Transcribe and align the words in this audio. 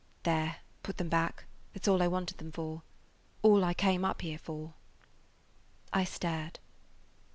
"There, 0.23 0.55
put 0.81 0.97
them 0.97 1.09
back. 1.09 1.45
That 1.73 1.85
's 1.85 1.87
all 1.87 2.01
I 2.01 2.07
wanted 2.07 2.39
them 2.39 2.51
for. 2.51 2.81
All 3.43 3.63
I 3.63 3.75
came 3.75 4.03
up 4.03 4.21
here 4.21 4.39
for." 4.39 4.73
I 5.93 6.05
stared. 6.05 6.57